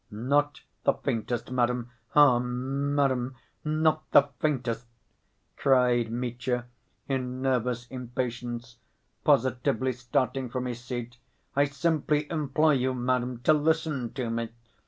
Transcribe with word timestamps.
"Not 0.09 0.61
the 0.83 0.93
faintest, 0.93 1.51
madam; 1.51 1.91
ah, 2.15 2.39
madam, 2.39 3.35
not 3.63 4.09
the 4.09 4.23
faintest!" 4.39 4.87
cried 5.57 6.09
Mitya, 6.11 6.65
in 7.07 7.43
nervous 7.43 7.85
impatience, 7.89 8.77
positively 9.23 9.93
starting 9.93 10.49
from 10.49 10.65
his 10.65 10.83
seat. 10.83 11.17
"I 11.55 11.65
simply 11.65 12.25
implore 12.31 12.73
you, 12.73 12.95
madam, 12.95 13.41
to 13.41 13.53
listen 13.53 14.11
to 14.13 14.31
me. 14.31 14.49